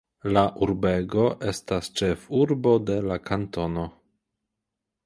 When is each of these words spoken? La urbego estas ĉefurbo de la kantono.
La 0.35 0.43
urbego 0.67 1.25
estas 1.51 1.91
ĉefurbo 2.01 2.75
de 2.89 2.97
la 3.13 3.21
kantono. 3.31 3.87